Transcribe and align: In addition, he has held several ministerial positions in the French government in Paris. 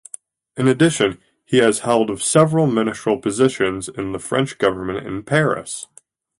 In 0.57 0.67
addition, 0.67 1.19
he 1.45 1.57
has 1.57 1.81
held 1.81 2.19
several 2.19 2.65
ministerial 2.65 3.21
positions 3.21 3.87
in 3.87 4.13
the 4.13 4.19
French 4.19 4.57
government 4.57 5.05
in 5.05 5.21
Paris. 5.21 5.85